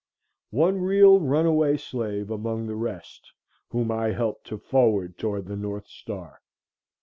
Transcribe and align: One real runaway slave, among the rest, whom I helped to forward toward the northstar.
One 0.49 0.81
real 0.81 1.19
runaway 1.19 1.77
slave, 1.77 2.31
among 2.31 2.65
the 2.65 2.75
rest, 2.75 3.31
whom 3.69 3.91
I 3.91 4.09
helped 4.13 4.47
to 4.47 4.57
forward 4.57 5.15
toward 5.15 5.45
the 5.45 5.55
northstar. 5.55 6.37